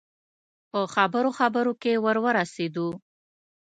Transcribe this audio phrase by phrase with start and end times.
[0.71, 2.87] په خبرو خبرو کې ور ورسېدو.